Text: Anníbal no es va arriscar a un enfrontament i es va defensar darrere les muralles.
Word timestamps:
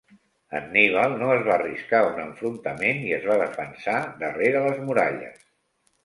Anníbal 0.59 1.11
no 1.17 1.25
es 1.33 1.41
va 1.47 1.51
arriscar 1.55 1.99
a 2.05 2.07
un 2.13 2.21
enfrontament 2.23 3.03
i 3.09 3.13
es 3.17 3.27
va 3.31 3.35
defensar 3.41 3.99
darrere 4.23 4.63
les 4.69 4.81
muralles. 4.89 5.45